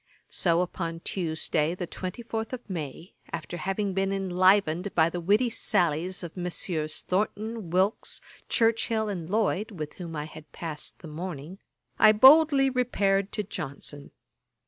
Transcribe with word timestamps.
So 0.31 0.61
upon 0.61 1.01
Tuesday 1.01 1.75
the 1.75 1.85
24th 1.85 2.53
of 2.53 2.67
May, 2.67 3.13
after 3.31 3.57
having 3.57 3.93
been 3.93 4.11
enlivened 4.11 4.95
by 4.95 5.11
the 5.11 5.19
witty 5.19 5.51
sallies 5.51 6.23
of 6.23 6.35
Messieurs 6.35 7.01
Thornton, 7.03 7.69
Wilkes, 7.69 8.19
Churchill 8.49 9.09
and 9.09 9.29
Lloyd, 9.29 9.69
with 9.69 9.93
whom 9.99 10.15
I 10.15 10.25
had 10.25 10.51
passed 10.51 10.97
the 10.97 11.07
morning, 11.07 11.59
I 11.99 12.13
boldly 12.13 12.67
repaired 12.67 13.31
to 13.33 13.43
Johnson. 13.43 14.09